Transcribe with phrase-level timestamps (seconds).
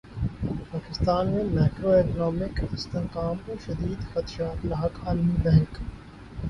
[0.71, 5.71] پاکستان میں macro economic استحکام کو شدید خدشات لاحق عالمی بینک